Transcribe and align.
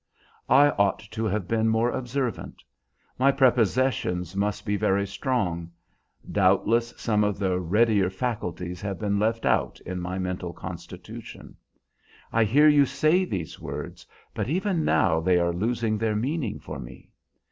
I 0.49 0.71
ought 0.71 0.97
to 1.11 1.25
have 1.25 1.47
been 1.47 1.69
more 1.69 1.91
observant. 1.91 2.63
My 3.19 3.31
prepossessions 3.31 4.35
must 4.35 4.65
be 4.65 4.75
very 4.75 5.05
strong; 5.05 5.71
doubtless 6.31 6.91
some 6.97 7.23
of 7.23 7.37
the 7.37 7.59
readier 7.59 8.09
faculties 8.09 8.81
have 8.81 8.97
been 8.97 9.19
left 9.19 9.45
out 9.45 9.79
in 9.81 9.99
my 9.99 10.17
mental 10.17 10.53
constitution. 10.53 11.55
I 12.33 12.45
hear 12.45 12.67
you 12.67 12.87
say 12.87 13.25
these 13.25 13.59
words, 13.59 14.07
but 14.33 14.49
even 14.49 14.83
now 14.83 15.19
they 15.19 15.37
are 15.39 15.53
losing 15.53 15.99
their 15.99 16.15
meaning 16.15 16.57
for 16.59 16.79
me. 16.79 17.11